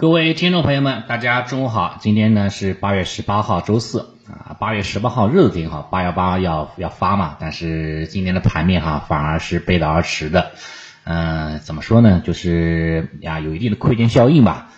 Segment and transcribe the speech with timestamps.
[0.00, 1.98] 各位听众朋友们，大家中午好。
[2.00, 4.56] 今天呢是八月十八号，周四啊。
[4.58, 7.36] 八月十八号日子挺好，八幺八要要发嘛。
[7.38, 10.52] 但是今天的盘面哈，反而是背道而驰的。
[11.04, 12.22] 嗯，怎么说呢？
[12.24, 14.70] 就是呀，有一定的亏钱效应吧。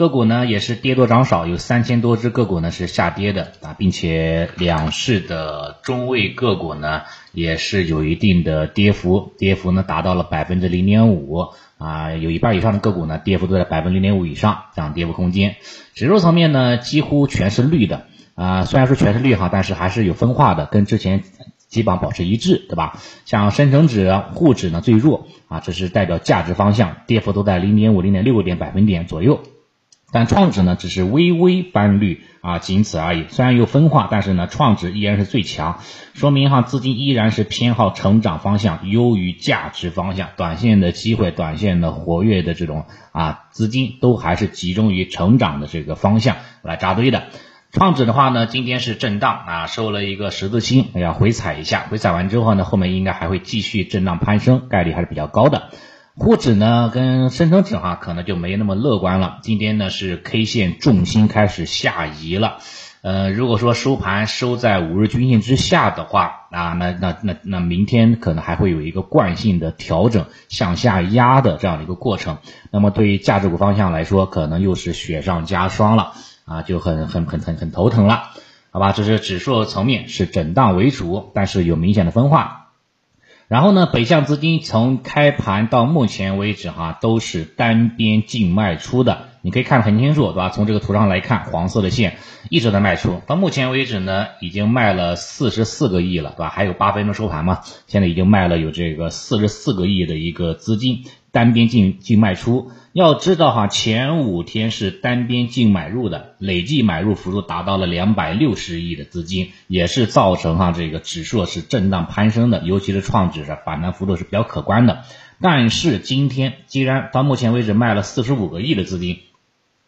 [0.00, 7.02] 个股呢也是跌多涨少，有三千多只个股呢是下跌的啊，并且两市的中位个股呢
[7.34, 11.48] 也是有一定的跌幅，跌幅呢达到了百分之零点五。
[11.76, 15.56] 啊，有一半以上的个股呢，跌幅都在百分之零点五以上，这样跌幅空间。
[15.92, 21.22] 指数层面呢，几乎全是绿的啊，虽然说全是绿哈，但是还是有分化的，跟之前
[21.68, 22.98] 基本上保持一致，对吧？
[23.26, 29.42] 像深成指、沪指呢最弱啊，这是代表价值方向，跌幅都在零点五、零点六个点百分点左右。
[30.12, 33.26] 但创指呢，只是微微翻绿啊，仅此而已。
[33.28, 35.80] 虽然有分化，但是呢，创指依然是最强，
[36.14, 40.30] 说明哈资金依然是偏好成长方向，优于价值方向。
[40.36, 47.24] 短线的机会，短线的活跃的这种啊资金，都还是集中于成长的这个方向来扎堆的。
[47.72, 55.68] 创指的话呢，今天是震荡啊，收了一个十字星，要回踩一下，回踩完之后呢，后面应该还会继续震荡攀升，概率还是比较高的。
[56.22, 62.58] 沪指呢跟深成指哈可能就没那么乐观了，今天呢是 K 线重心开始下移了，
[63.00, 72.36] 呃如果说收盘收在五日均线之下的话啊，那那那那明天可能还会有一个惯性的调整向下压的这样的一个过程，
[72.70, 76.12] 那么对于价值股方向来说，可能又是雪上加霜了。
[76.44, 78.24] 啊，就很很很很很头疼了，
[78.72, 82.59] 好吧，这是指数层面是震荡为主，但是有明显的分化。
[83.50, 90.50] 然后呢，北向资金从开盘到目前为止哈，都是单边净卖出的，你可以看得很清楚，对吧？
[90.50, 96.48] 从这个图上来看，黄色的线一直在卖出，到目前为止呢，已经卖了四十四个亿了，对吧？
[96.48, 101.06] 还有八分钟收盘嘛，现在已经卖了有这个四十四个亿的一个资金。
[101.32, 115.04] 单边净净卖出，要知道哈，前五天是单边净买入的，累计买入幅度达到了两百六十亿的资金，也是造成哈这个指数是震荡攀升的，尤其是创指的反弹幅度是比较可观的。
[115.40, 119.20] 但是今天既然到目前为止卖了四十五个亿的资金。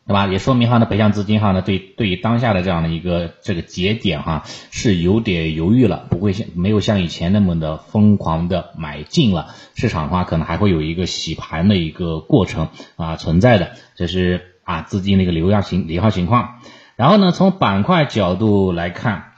[0.06, 0.26] 对吧？
[0.26, 9.54] 也说明哈，那北向资金哈呢，对对于当下的这样的一个这个节点哈，是有点犹豫了，不会像没有像以前那么的疯狂的买进了。
[9.74, 16.60] 市场的话，可能还会有一个洗盘的一个过程啊存在的，这是啊资金的一个流量情流向情况。
[16.96, 19.31] 然后呢，从板块角度来看。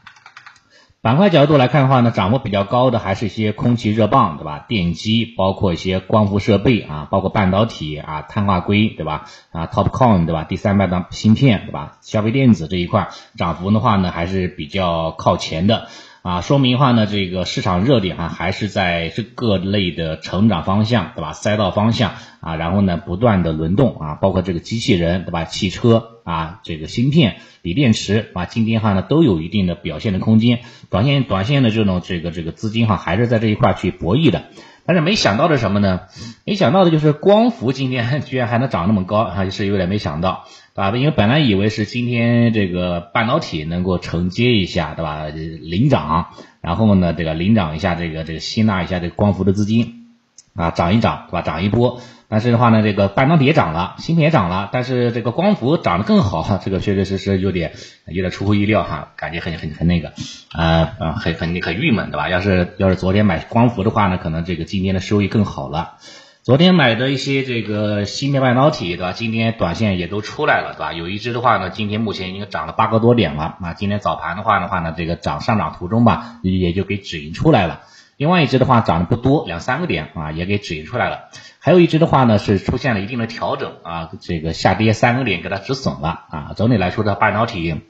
[1.04, 4.64] 板块角度来看的话呢，涨幅比较高的还是一些空气热棒，对吧？
[4.66, 9.26] 电机，包括一些光伏设备啊，包括半导体啊，碳化硅，对吧？
[9.52, 10.44] 啊，TOPCon，对吧？
[10.44, 11.98] 第三代的芯片，对吧？
[12.00, 15.88] 消费电子这一块涨幅的话呢，还是比较靠前的。
[16.24, 21.34] 啊，说明话呢，这个市场热点哈还是在这各类的成长方向，对吧？
[21.34, 25.44] 赛道方向啊，然后呢不断的轮动啊，包括这个机器人，对吧？
[25.44, 30.60] 汽车啊，这个芯片、锂电池啊，今天哈呢都有一定的表现的空间。
[30.88, 34.44] 短线、短线的这种这个这个资金哈，还是在这一块去博弈的。
[34.86, 36.00] 但是没想到的什么呢？
[36.44, 40.44] 没想到的就是光伏今天 居然还能涨那么高，还是有点没想到。
[40.76, 40.96] 对吧？
[40.96, 45.26] 因为本来以为是今天这个半导体能够承接一下，对吧？
[45.28, 46.30] 领涨，
[46.60, 50.08] 然后呢，这个领涨一下，这个这个吸纳一下这个光伏的资金，
[50.56, 51.42] 啊，涨一涨，对吧？
[51.42, 52.00] 涨一波。
[52.28, 57.72] 但是的话呢，这个半导体也涨了，芯片也涨了，但是这个光伏涨得更好，这个确确实实有点
[58.06, 60.12] 有点出乎意料哈，感觉很很很那个，
[60.52, 62.28] 呃呃，很很很郁闷，对吧？
[62.28, 65.94] 要是要是昨天买光伏的话呢，可能这个今天的收益更好了。
[66.42, 69.12] 昨天买的一些这个芯片半导体，对吧？
[69.12, 70.92] 今天短线也都出来了，对吧？
[70.92, 73.56] 有一只的话呢，今天目前已经涨了八个多点了。
[73.62, 77.80] 啊，今天早盘的话的话呢，这个涨上涨途中吧，也就给止盈出来了。
[78.16, 81.30] 另外一只的话涨得不多，两三个点啊，也给止盈出来了。
[81.58, 86.52] 还有一只的话呢，是出现了一定的调整啊，这个下跌三个点给它止损了啊。
[86.56, 87.82] 总体来说的半导体。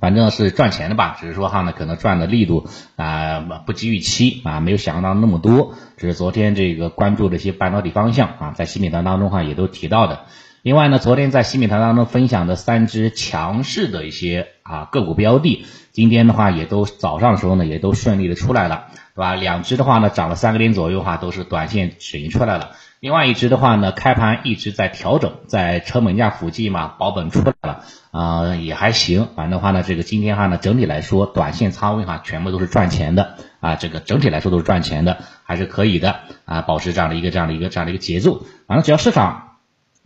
[0.00, 5.74] 反正是赚钱的吧，只是说哈呢，可能赚的力度啊不及预期啊，没有想象到那么多。
[5.96, 10.24] 只是昨天这个关注的一些半导体方向啊，在新品团当中哈也都提到的。
[10.62, 15.64] 另外呢，昨天在新品团当中分享的三只强势的一些啊个股标的，
[15.94, 19.36] 今天的话也都早上的时候呢也都顺利的出来了，对吧？
[19.36, 22.72] 两只的话呢涨了三个点左右哈，都是短线止盈出来了。
[22.98, 29.28] 另外一只的话呢，开盘一直在调整，在成本价附近嘛，保本出来了，啊，也还行。
[29.36, 38.42] 反正的话呢，这个今天哈呢，整体来说，短线仓位哈，全部都是赚钱的，啊，这个整体来说都是赚钱的，还是可以的，啊，保持这样的一个这样的一个这样的一个节奏。
[38.66, 39.53] 反正只要市场，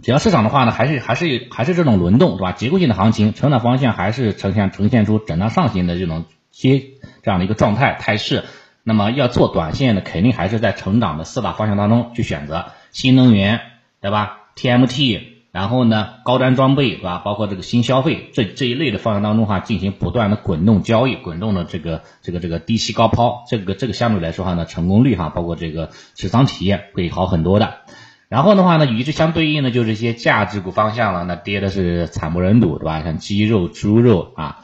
[0.02, 2.52] 只要市场的话呢，还是还是还是这种轮动，对吧？
[2.52, 6.82] 结构性的行情，成长方向还是呈现呈现出震荡上行的这种阶
[7.22, 8.44] 这样的一个状态态势。
[8.84, 12.66] 那么要做短线的，肯定还是在成长的四大方向当中去选择。
[12.90, 13.60] 新能源，
[14.00, 17.20] 对吧？TMT 然后呢，高端装备是吧？
[17.24, 27.80] 包括这个新消费这这一类的方向当中哈，进行不断的滚动交易，滚动的这个这个这个低吸高抛，这个这个相对来说哈呢，成功率哈，包括这个持仓体验会好很多的。
[28.28, 33.02] 然后的话呢，与之相对应的就是一些价值股方向了，那跌的是惨不忍睹，对吧？
[33.02, 34.60] 像鸡肉、猪肉啊，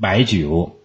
[0.00, 0.76] 白酒，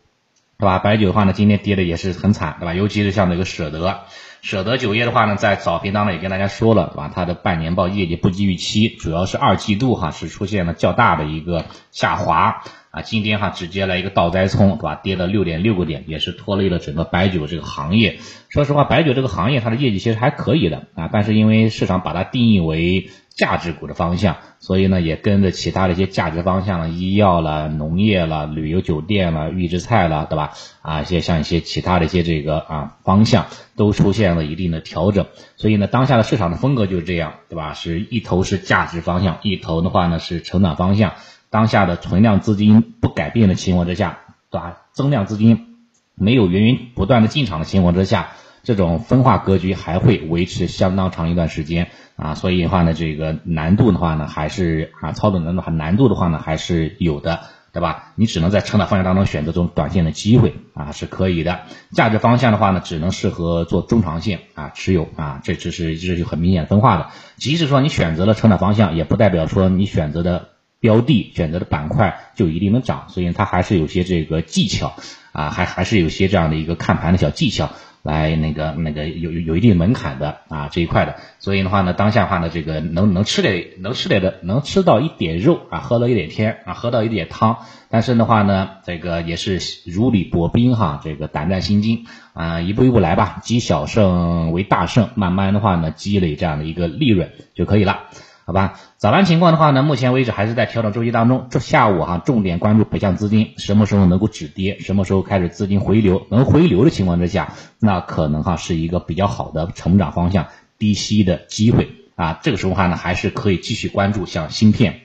[0.59, 0.77] 对吧？
[0.77, 2.75] 白酒的话呢，今天跌的也是很惨，对吧？
[2.75, 4.01] 尤其是像那个舍得。
[4.43, 7.11] 舍得酒业的话呢，在早评当中也跟大家说了，对吧？
[7.15, 12.61] 它的半年报业绩不及预期，主要是二季度哈是出现了较大的一个下滑
[12.93, 14.93] 啊，今天哈直接来一个倒栽葱，对吧？
[14.93, 18.19] 跌了六点六个点，也是拖累了整个白酒这个行业。
[18.49, 30.51] 说实话，白酒这个行业它的业绩其实还可以的啊，但是因为市场把它定义为价值股的方向，所以呢也跟着其他的一些价值方向了，医药了、农业了、旅游酒店了、预制菜了，对吧？
[30.83, 35.25] 啊，一些像一些其他的一些这个啊方向都出现了一定的调整，
[35.57, 37.73] 所以呢，当下的市场的风格就是这样，对吧？
[37.73, 41.13] 是一头是价值方向，一头的话呢是成长方向。
[41.53, 44.17] 当下的存量资金不改变的情况之下，
[44.49, 44.81] 对吧？
[44.91, 45.77] 增量资金
[46.15, 48.29] 没有源源不断的进场的情况之下。
[48.63, 57.41] 这种分化格局还会维持相当长一段时间啊，所以的话呢，这个难度的话呢，还是啊操作难度难度的话呢，还是有的，
[57.73, 58.13] 对吧？
[58.15, 61.59] 你只能在成长方向当中选择这种短线的机会啊，是可以的。
[61.91, 67.07] 价值方向的话呢，只能适合做中长线啊持有啊，这只是这是很明显分化的。
[67.35, 70.51] 即使说你选择了成长方向，也不代表说你选择的
[70.83, 74.93] 标的、选择的板块就一定能涨，所以它还是有些这个技巧
[75.31, 77.69] 啊，还还是有些这样的一个看盘的小技巧。
[78.03, 87.59] 来那个那个有有一定门槛的啊这一块的，所以的话呢，当下的话呢，这个能能吃点能吃点的能吃到一点肉啊，喝到一点天啊，喝到一点汤，
[87.89, 98.09] 但是的话呢，这个也是如履薄冰哈，这个胆战心惊啊，一步一步来吧，积小胜为大胜，慢慢的话呢，积累这样的一个利润就可以了。
[98.45, 101.47] 好吧，早盘情况的话呢，目前为止还是在调整周期当中。
[101.49, 110.47] 这下午哈，重点关注北向资金什么时候能够止跌，什么时候开始资金回流，能回流的情况之下，那可能哈是一个比较好的成长方向，
[110.77, 112.37] 低吸的机会啊。
[112.43, 114.99] 这个时候话呢，还是可以继续关注像芯片、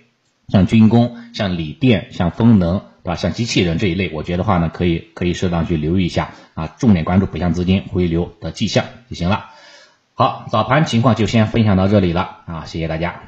[0.48, 3.14] 像军工、像锂电、像风能，对吧？
[3.14, 9.50] 像机器人这一类，我觉得话呢，可以可以适当去留意一下啊，重点关注北向资金回流的迹象就行了。
[10.18, 13.20] 好，早盘情况就先分享到这里了啊，谢谢大家。